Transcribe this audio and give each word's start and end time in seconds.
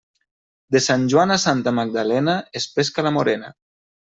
De 0.75 0.79
Sant 0.85 1.03
Joan 1.13 1.35
a 1.35 1.37
Santa 1.43 1.75
Magdalena 1.81 2.39
es 2.61 2.67
pesca 2.79 3.07
la 3.11 3.15
morena. 3.19 3.55